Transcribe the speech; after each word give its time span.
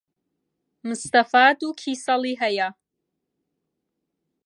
مستەفا 0.87 1.43
دوو 1.59 1.71
کیسەڵی 1.81 2.33
ھەیە. 2.41 2.67